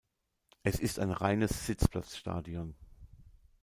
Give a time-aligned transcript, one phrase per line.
[0.63, 2.75] Es ist ein reines Sitzplatzstadion.